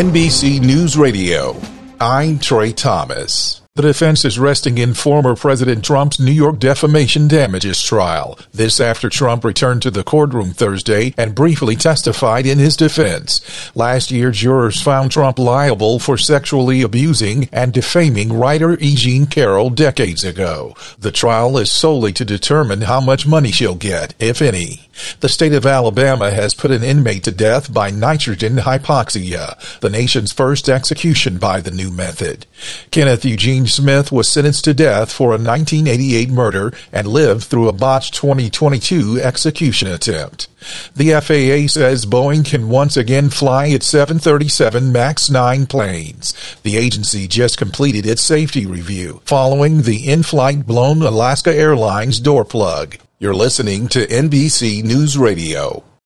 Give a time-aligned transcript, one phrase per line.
[0.00, 1.54] NBC News Radio.
[2.00, 3.59] I'm Trey Thomas.
[3.76, 8.36] The defense is resting in former President Trump's New York defamation damages trial.
[8.50, 13.40] This after Trump returned to the courtroom Thursday and briefly testified in his defense.
[13.76, 18.96] Last year, jurors found Trump liable for sexually abusing and defaming writer E.
[18.96, 20.74] Jean Carroll decades ago.
[20.98, 24.88] The trial is solely to determine how much money she'll get, if any.
[25.20, 30.32] The state of Alabama has put an inmate to death by nitrogen hypoxia, the nation's
[30.32, 32.44] first execution by the new method.
[32.90, 37.72] Kenneth Eugene Smith was sentenced to death for a 1988 murder and lived through a
[37.72, 40.48] botched 2022 execution attempt.
[40.94, 46.34] The FAA says Boeing can once again fly its 737 MAX 9 planes.
[46.62, 52.96] The agency just completed its safety review following the in-flight blown Alaska Airlines door plug.
[53.18, 55.84] You're listening to NBC News Radio.